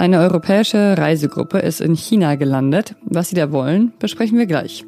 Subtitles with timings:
[0.00, 2.96] Eine europäische Reisegruppe ist in China gelandet.
[3.02, 4.84] Was sie da wollen, besprechen wir gleich.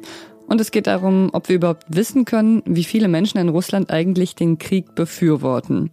[0.47, 4.35] Und es geht darum, ob wir überhaupt wissen können, wie viele Menschen in Russland eigentlich
[4.35, 5.91] den Krieg befürworten.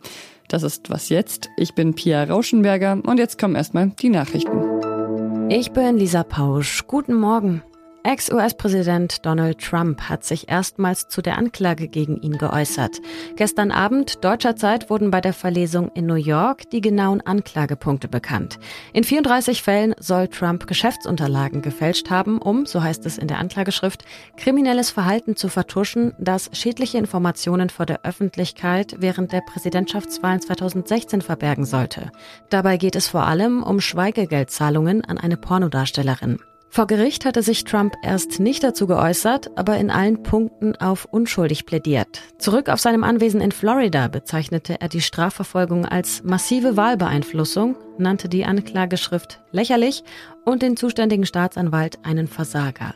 [0.48, 1.48] Das ist was jetzt.
[1.56, 5.48] Ich bin Pia Rauschenberger und jetzt kommen erstmal die Nachrichten.
[5.48, 6.88] Ich bin Lisa Pausch.
[6.88, 7.62] Guten Morgen.
[8.02, 12.98] Ex-US-Präsident Donald Trump hat sich erstmals zu der Anklage gegen ihn geäußert.
[13.36, 18.58] Gestern Abend deutscher Zeit wurden bei der Verlesung in New York die genauen Anklagepunkte bekannt.
[18.94, 24.04] In 34 Fällen soll Trump Geschäftsunterlagen gefälscht haben, um, so heißt es in der Anklageschrift,
[24.36, 31.66] kriminelles Verhalten zu vertuschen, das schädliche Informationen vor der Öffentlichkeit während der Präsidentschaftswahlen 2016 verbergen
[31.66, 32.10] sollte.
[32.48, 36.38] Dabei geht es vor allem um Schweigegeldzahlungen an eine Pornodarstellerin.
[36.72, 41.66] Vor Gericht hatte sich Trump erst nicht dazu geäußert, aber in allen Punkten auf unschuldig
[41.66, 42.22] plädiert.
[42.38, 48.44] Zurück auf seinem Anwesen in Florida bezeichnete er die Strafverfolgung als massive Wahlbeeinflussung, nannte die
[48.44, 50.04] Anklageschrift lächerlich
[50.44, 52.94] und den zuständigen Staatsanwalt einen Versager.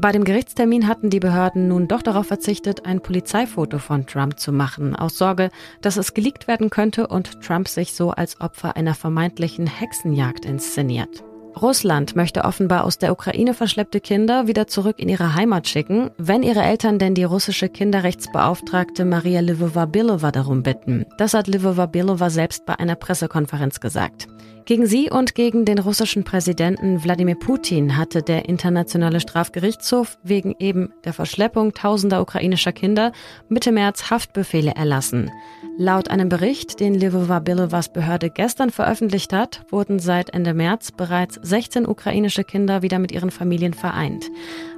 [0.00, 4.52] Bei dem Gerichtstermin hatten die Behörden nun doch darauf verzichtet, ein Polizeifoto von Trump zu
[4.52, 8.94] machen, aus Sorge, dass es geleakt werden könnte und Trump sich so als Opfer einer
[8.94, 11.24] vermeintlichen Hexenjagd inszeniert.
[11.56, 16.42] Russland möchte offenbar aus der Ukraine verschleppte Kinder wieder zurück in ihre Heimat schicken, wenn
[16.42, 21.06] ihre Eltern denn die russische Kinderrechtsbeauftragte Maria Lvova-Belova darum bitten.
[21.18, 24.28] Das hat Lvova-Belova selbst bei einer Pressekonferenz gesagt.
[24.68, 30.92] Gegen sie und gegen den russischen Präsidenten Wladimir Putin hatte der Internationale Strafgerichtshof wegen eben
[31.04, 33.12] der Verschleppung tausender ukrainischer Kinder
[33.48, 35.30] Mitte März Haftbefehle erlassen.
[35.78, 41.37] Laut einem Bericht, den Lvova Bilovas Behörde gestern veröffentlicht hat, wurden seit Ende März bereits
[41.42, 44.24] 16 ukrainische Kinder wieder mit ihren Familien vereint.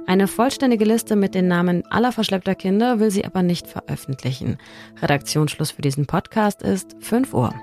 [0.07, 4.57] Eine vollständige Liste mit den Namen aller verschleppter Kinder will sie aber nicht veröffentlichen.
[5.01, 7.53] Redaktionsschluss für diesen Podcast ist 5 Uhr.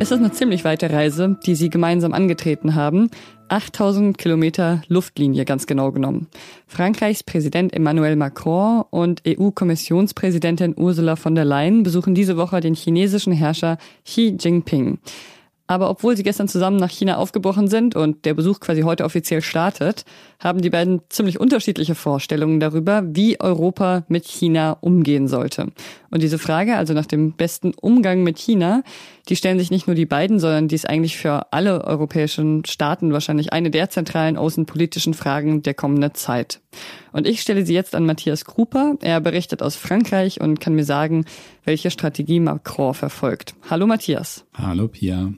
[0.00, 3.10] Es ist eine ziemlich weite Reise, die sie gemeinsam angetreten haben.
[3.48, 6.28] 8000 Kilometer Luftlinie ganz genau genommen.
[6.68, 13.32] Frankreichs Präsident Emmanuel Macron und EU-Kommissionspräsidentin Ursula von der Leyen besuchen diese Woche den chinesischen
[13.32, 14.98] Herrscher Xi Jinping.
[15.70, 19.42] Aber obwohl sie gestern zusammen nach China aufgebrochen sind und der Besuch quasi heute offiziell
[19.42, 20.06] startet,
[20.40, 25.66] haben die beiden ziemlich unterschiedliche Vorstellungen darüber, wie Europa mit China umgehen sollte.
[26.10, 28.82] Und diese Frage, also nach dem besten Umgang mit China,
[29.28, 33.12] die stellen sich nicht nur die beiden, sondern die ist eigentlich für alle europäischen Staaten
[33.12, 36.60] wahrscheinlich eine der zentralen außenpolitischen Fragen der kommenden Zeit.
[37.12, 38.96] Und ich stelle sie jetzt an Matthias Kruper.
[39.02, 41.24] Er berichtet aus Frankreich und kann mir sagen,
[41.64, 43.54] welche Strategie Macron verfolgt.
[43.68, 44.44] Hallo Matthias.
[44.54, 45.32] Hallo Pia.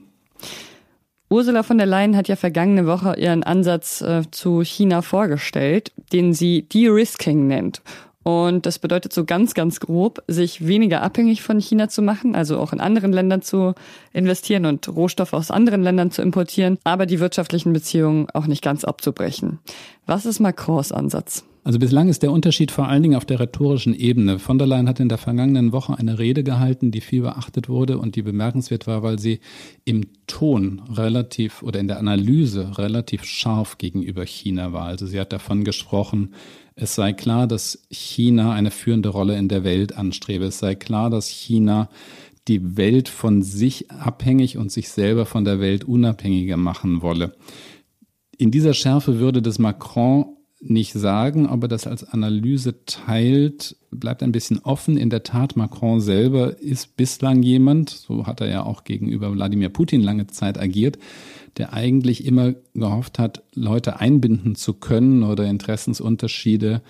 [1.28, 6.34] Ursula von der Leyen hat ja vergangene Woche ihren Ansatz äh, zu China vorgestellt, den
[6.34, 7.82] sie De-Risking nennt.
[8.22, 12.58] Und das bedeutet so ganz, ganz grob, sich weniger abhängig von China zu machen, also
[12.58, 13.74] auch in anderen Ländern zu
[14.12, 18.84] investieren und Rohstoffe aus anderen Ländern zu importieren, aber die wirtschaftlichen Beziehungen auch nicht ganz
[18.84, 19.58] abzubrechen.
[20.06, 21.44] Was ist Macrons Ansatz?
[21.62, 24.38] Also bislang ist der Unterschied vor allen Dingen auf der rhetorischen Ebene.
[24.38, 27.98] Von der Leyen hat in der vergangenen Woche eine Rede gehalten, die viel beachtet wurde
[27.98, 29.40] und die bemerkenswert war, weil sie
[29.84, 34.86] im Ton relativ oder in der Analyse relativ scharf gegenüber China war.
[34.86, 36.34] Also sie hat davon gesprochen,
[36.74, 40.46] es sei klar, dass China eine führende Rolle in der Welt anstrebe.
[40.46, 41.88] Es sei klar, dass China
[42.48, 47.36] die Welt von sich abhängig und sich selber von der Welt unabhängiger machen wolle.
[48.38, 54.22] In dieser Schärfe würde das Macron nicht sagen, ob er das als Analyse teilt, bleibt
[54.22, 54.98] ein bisschen offen.
[54.98, 59.70] In der Tat, Macron selber ist bislang jemand, so hat er ja auch gegenüber Wladimir
[59.70, 60.98] Putin lange Zeit agiert,
[61.56, 66.82] der eigentlich immer gehofft hat, Leute einbinden zu können oder Interessensunterschiede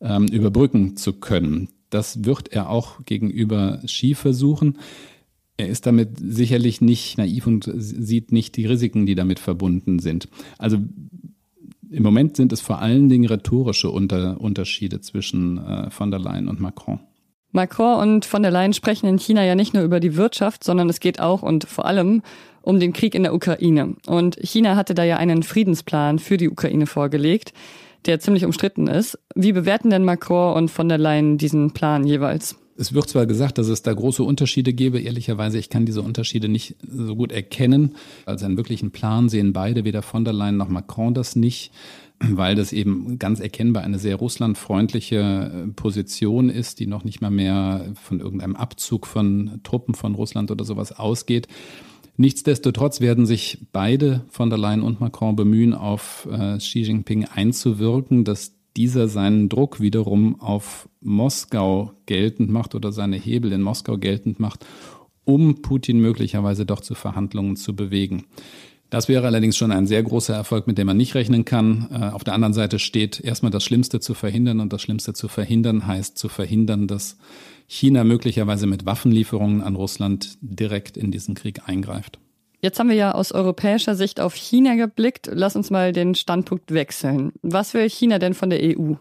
[0.00, 1.68] ähm, überbrücken zu können.
[1.90, 4.78] Das wird er auch gegenüber Xi versuchen.
[5.56, 10.28] Er ist damit sicherlich nicht naiv und sieht nicht die Risiken, die damit verbunden sind.
[10.56, 10.78] Also
[11.90, 16.48] im Moment sind es vor allen Dingen rhetorische Unter Unterschiede zwischen äh, von der Leyen
[16.48, 17.00] und Macron.
[17.50, 20.88] Macron und von der Leyen sprechen in China ja nicht nur über die Wirtschaft, sondern
[20.88, 22.22] es geht auch und vor allem
[22.60, 23.96] um den Krieg in der Ukraine.
[24.06, 27.54] Und China hatte da ja einen Friedensplan für die Ukraine vorgelegt,
[28.04, 29.18] der ziemlich umstritten ist.
[29.34, 32.56] Wie bewerten denn Macron und von der Leyen diesen Plan jeweils?
[32.80, 35.00] Es wird zwar gesagt, dass es da große Unterschiede gäbe.
[35.00, 37.96] Ehrlicherweise, ich kann diese Unterschiede nicht so gut erkennen.
[38.24, 41.72] Als einen wirklichen Plan sehen beide, weder von der Leyen noch Macron das nicht,
[42.20, 47.32] weil das eben ganz erkennbar eine sehr russlandfreundliche äh, Position ist, die noch nicht mal
[47.32, 51.48] mehr von irgendeinem Abzug von Truppen von Russland oder sowas ausgeht.
[52.16, 58.22] Nichtsdestotrotz werden sich beide von der Leyen und Macron bemühen, auf äh, Xi Jinping einzuwirken,
[58.22, 64.38] dass dieser seinen Druck wiederum auf Moskau geltend macht oder seine Hebel in Moskau geltend
[64.38, 64.64] macht,
[65.24, 68.26] um Putin möglicherweise doch zu Verhandlungen zu bewegen.
[68.88, 71.88] Das wäre allerdings schon ein sehr großer Erfolg, mit dem man nicht rechnen kann.
[71.90, 75.26] Äh, auf der anderen Seite steht erstmal das Schlimmste zu verhindern und das Schlimmste zu
[75.26, 77.18] verhindern heißt zu verhindern, dass
[77.66, 82.20] China möglicherweise mit Waffenlieferungen an Russland direkt in diesen Krieg eingreift.
[82.60, 85.30] Jetzt haben wir ja aus europäischer Sicht auf China geblickt.
[85.32, 87.32] Lass uns mal den Standpunkt wechseln.
[87.42, 88.94] Was will China denn von der EU?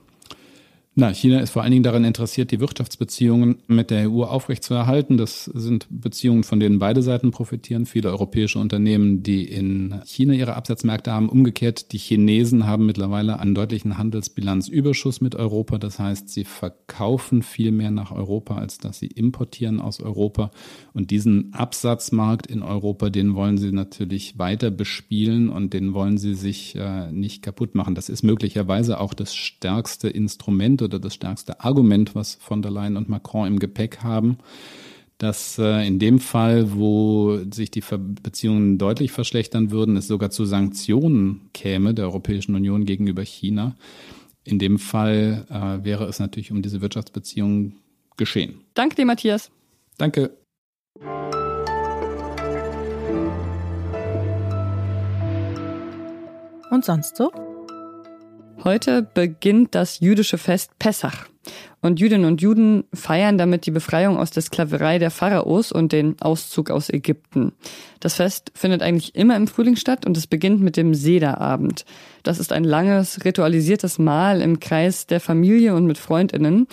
[0.99, 5.15] Na, China ist vor allen Dingen daran interessiert, die Wirtschaftsbeziehungen mit der EU aufrechtzuerhalten.
[5.15, 7.85] Das sind Beziehungen, von denen beide Seiten profitieren.
[7.85, 11.29] Viele europäische Unternehmen, die in China ihre Absatzmärkte haben.
[11.29, 15.77] Umgekehrt, die Chinesen haben mittlerweile einen deutlichen Handelsbilanzüberschuss mit Europa.
[15.77, 20.49] Das heißt, sie verkaufen viel mehr nach Europa, als dass sie importieren aus Europa.
[20.93, 26.33] Und diesen Absatzmarkt in Europa, den wollen sie natürlich weiter bespielen und den wollen sie
[26.33, 27.93] sich äh, nicht kaputt machen.
[27.93, 32.97] Das ist möglicherweise auch das stärkste Instrument oder das stärkste Argument, was von der Leyen
[32.97, 34.37] und Macron im Gepäck haben,
[35.17, 37.83] dass äh, in dem Fall, wo sich die
[38.21, 43.75] Beziehungen deutlich verschlechtern würden, es sogar zu Sanktionen käme der Europäischen Union gegenüber China.
[44.43, 47.75] In dem Fall äh, wäre es natürlich um diese Wirtschaftsbeziehungen
[48.15, 48.61] geschehen.
[48.73, 49.51] Danke dir, Matthias.
[49.97, 50.37] Danke.
[56.69, 57.31] Und sonst so?
[58.63, 61.27] Heute beginnt das jüdische Fest Pessach.
[61.81, 66.19] Und Jüdinnen und Juden feiern damit die Befreiung aus der Sklaverei der Pharaos und den
[66.19, 67.53] Auszug aus Ägypten.
[67.99, 71.85] Das Fest findet eigentlich immer im Frühling statt und es beginnt mit dem Sederabend.
[72.23, 76.67] Das ist ein langes, ritualisiertes Mahl im Kreis der Familie und mit Freundinnen.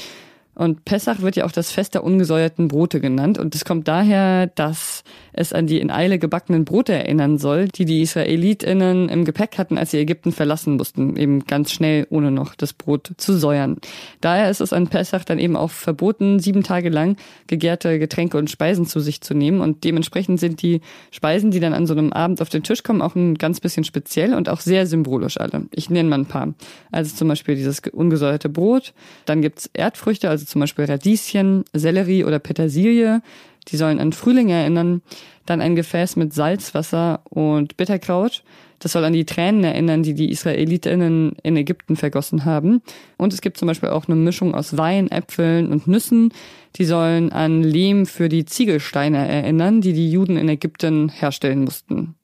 [0.55, 3.39] Und Pessach wird ja auch das Fest der ungesäuerten Brote genannt.
[3.39, 5.03] Und es kommt daher, dass
[5.33, 9.77] es an die in Eile gebackenen Brote erinnern soll, die die IsraelitInnen im Gepäck hatten,
[9.77, 11.17] als sie Ägypten verlassen mussten.
[11.17, 13.79] Eben ganz schnell, ohne noch das Brot zu säuern.
[14.21, 17.17] Daher ist es an Pessach dann eben auch verboten, sieben Tage lang
[17.49, 19.61] gegärte Getränke und Speisen zu sich zu nehmen.
[19.61, 20.81] Und dementsprechend sind die
[21.11, 23.85] Speisen, die dann an so einem Abend auf den Tisch kommen, auch ein ganz bisschen
[23.85, 25.67] speziell und auch sehr symbolisch alle.
[25.73, 26.55] Ich nenne mal ein paar.
[26.93, 28.95] Also zum Beispiel dieses ungesäuerte Brot.
[29.25, 33.23] Dann gibt's Erdfrüchte, also also zum Beispiel Radieschen, Sellerie oder Petersilie.
[33.69, 35.03] Die sollen an Frühling erinnern.
[35.47, 38.43] Dann ein Gefäß mit Salzwasser und Bitterkraut.
[38.79, 42.83] Das soll an die Tränen erinnern, die die Israelitinnen in Ägypten vergossen haben.
[43.17, 46.33] Und es gibt zum Beispiel auch eine Mischung aus Wein, Äpfeln und Nüssen.
[46.77, 52.17] Die sollen an Lehm für die Ziegelsteine erinnern, die die Juden in Ägypten herstellen mussten.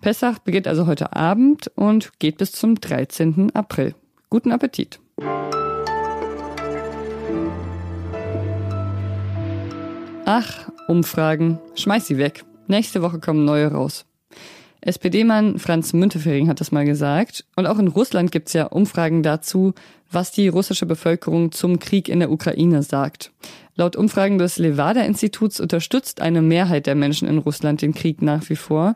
[0.00, 3.50] Pessach beginnt also heute Abend und geht bis zum 13.
[3.54, 3.94] April.
[4.30, 4.98] Guten Appetit!
[10.32, 11.58] Ach, Umfragen.
[11.74, 12.44] Schmeiß sie weg.
[12.68, 14.06] Nächste Woche kommen neue raus.
[14.80, 17.44] SPD-Mann Franz Müntefering hat das mal gesagt.
[17.56, 19.74] Und auch in Russland gibt's ja Umfragen dazu,
[20.08, 23.32] was die russische Bevölkerung zum Krieg in der Ukraine sagt.
[23.74, 28.56] Laut Umfragen des Levada-Instituts unterstützt eine Mehrheit der Menschen in Russland den Krieg nach wie
[28.56, 28.94] vor.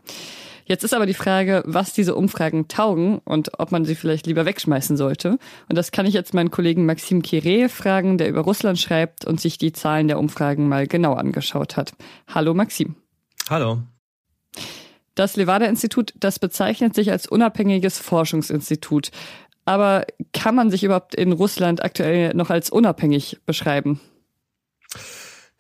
[0.67, 4.47] Jetzt ist aber die Frage, was diese Umfragen taugen und ob man sie vielleicht lieber
[4.47, 5.39] wegschmeißen sollte.
[5.69, 9.41] Und das kann ich jetzt meinen Kollegen Maxim Kire fragen, der über Russland schreibt und
[9.41, 11.93] sich die Zahlen der Umfragen mal genau angeschaut hat.
[12.33, 12.97] Hallo Maxim.
[13.51, 13.83] Hallo.
[15.15, 19.11] Das Levada-Institut, das bezeichnet sich als unabhängiges Forschungsinstitut.
[19.67, 24.01] Aber kann man sich überhaupt in Russland aktuell noch als unabhängig beschreiben?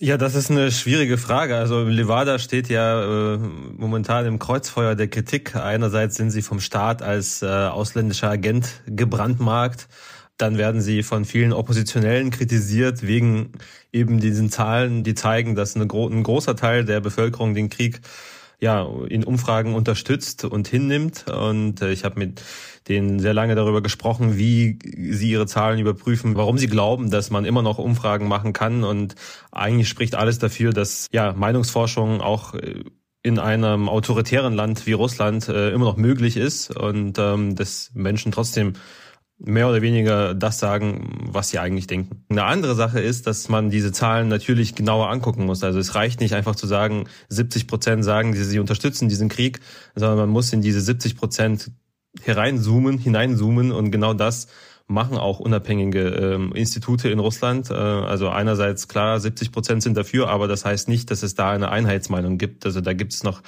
[0.05, 1.57] Ja, das ist eine schwierige Frage.
[1.57, 5.57] Also Levada steht ja äh, momentan im Kreuzfeuer der Kritik.
[5.57, 9.89] Einerseits sind sie vom Staat als äh, ausländischer Agent gebrandmarkt.
[10.37, 13.53] Dann werden sie von vielen Oppositionellen kritisiert wegen
[13.93, 18.03] eben diesen Zahlen, die zeigen, dass eine ein großer Teil der Bevölkerung den Krieg
[18.61, 21.27] ja in Umfragen unterstützt und hinnimmt.
[21.29, 22.43] Und äh, ich habe mit
[22.89, 24.79] denen sehr lange darüber gesprochen, wie
[25.11, 28.85] sie ihre Zahlen überprüfen, warum sie glauben, dass man immer noch Umfragen machen kann.
[28.85, 29.15] Und
[29.53, 32.85] eigentlich spricht alles dafür, dass ja Meinungsforschung auch äh,
[33.23, 38.33] in einem autoritären Land wie Russland äh, immer noch möglich ist und ähm, dass Menschen
[38.33, 38.75] trotzdem
[39.45, 42.25] mehr oder weniger das sagen, was sie eigentlich denken.
[42.29, 45.63] Eine andere Sache ist, dass man diese Zahlen natürlich genauer angucken muss.
[45.63, 49.61] Also es reicht nicht einfach zu sagen, 70 Prozent sagen, sie unterstützen diesen Krieg,
[49.95, 51.71] sondern man muss in diese 70 Prozent
[52.23, 54.49] hereinzoomen, hineinzoomen und genau das
[54.87, 57.71] machen auch unabhängige ähm, Institute in Russland.
[57.71, 61.51] Äh, also einerseits klar, 70 Prozent sind dafür, aber das heißt nicht, dass es da
[61.51, 62.67] eine Einheitsmeinung gibt.
[62.67, 63.43] Also da gibt es noch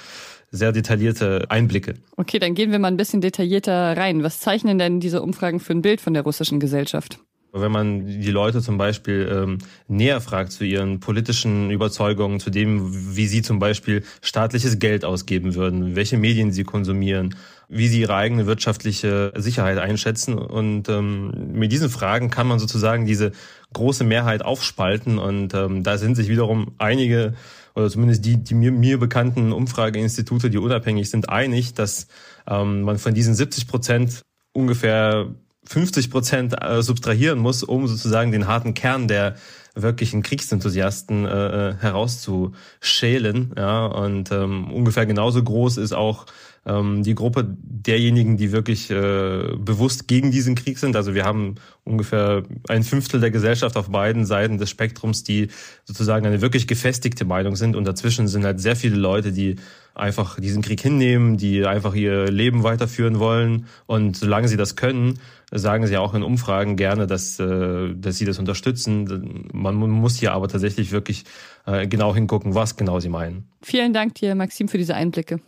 [0.51, 1.95] sehr detaillierte Einblicke.
[2.15, 4.23] Okay, dann gehen wir mal ein bisschen detaillierter rein.
[4.23, 7.19] Was zeichnen denn diese Umfragen für ein Bild von der russischen Gesellschaft?
[7.53, 13.15] Wenn man die Leute zum Beispiel ähm, näher fragt zu ihren politischen Überzeugungen, zu dem,
[13.15, 17.35] wie sie zum Beispiel staatliches Geld ausgeben würden, welche Medien sie konsumieren,
[17.69, 20.37] wie sie ihre eigene wirtschaftliche Sicherheit einschätzen.
[20.37, 23.31] Und ähm, mit diesen Fragen kann man sozusagen diese
[23.73, 25.17] große Mehrheit aufspalten.
[25.17, 27.33] Und ähm, da sind sich wiederum einige
[27.77, 32.07] oder zumindest die, die mir, mir bekannten Umfrageinstitute, die unabhängig sind, einig, dass
[32.47, 35.27] ähm, man von diesen 70 Prozent ungefähr
[35.65, 39.35] 50 Prozent äh, subtrahieren muss, um sozusagen den harten Kern der
[39.75, 41.29] wirklichen Kriegsenthusiasten äh,
[41.69, 43.53] äh, herauszuschälen.
[43.55, 46.25] Ja, und ähm, ungefähr genauso groß ist auch
[46.67, 50.95] ähm, die Gruppe derjenigen, die wirklich äh, bewusst gegen diesen Krieg sind.
[50.95, 55.47] Also wir haben ungefähr ein Fünftel der Gesellschaft auf beiden Seiten des Spektrums, die
[55.85, 57.75] sozusagen eine wirklich gefestigte Meinung sind.
[57.75, 59.55] Und dazwischen sind halt sehr viele Leute, die
[59.95, 63.65] einfach diesen Krieg hinnehmen, die einfach ihr Leben weiterführen wollen.
[63.85, 65.19] Und solange sie das können,
[65.51, 69.47] sagen sie auch in Umfragen gerne, dass, äh, dass sie das unterstützen.
[69.53, 71.23] Man muss hier aber tatsächlich wirklich
[71.65, 73.49] äh, genau hingucken, was genau sie meinen.
[73.61, 75.39] Vielen Dank dir, Maxim, für diese Einblicke.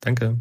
[0.00, 0.38] Danke.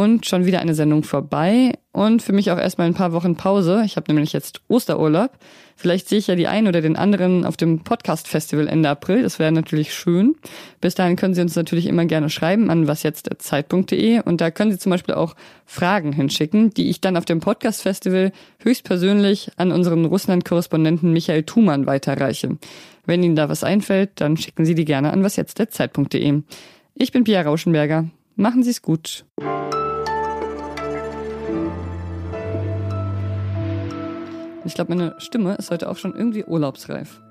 [0.00, 3.82] Und schon wieder eine Sendung vorbei und für mich auch erstmal ein paar Wochen Pause.
[3.84, 5.32] Ich habe nämlich jetzt Osterurlaub.
[5.76, 9.22] Vielleicht sehe ich ja die einen oder den anderen auf dem Podcast-Festival Ende April.
[9.22, 10.36] Das wäre natürlich schön.
[10.80, 14.78] Bis dahin können Sie uns natürlich immer gerne schreiben an wasjetzt.zeit.de und da können Sie
[14.78, 21.12] zum Beispiel auch Fragen hinschicken, die ich dann auf dem Podcast-Festival höchstpersönlich an unseren Russland-Korrespondenten
[21.12, 22.56] Michael Thumann weiterreiche.
[23.04, 26.40] Wenn Ihnen da was einfällt, dann schicken Sie die gerne an wasjetzt.zeit.de.
[26.94, 28.06] Ich bin Pia Rauschenberger.
[28.36, 29.26] Machen Sie es gut.
[34.64, 37.22] Ich glaube, meine Stimme ist heute auch schon irgendwie urlaubsreif.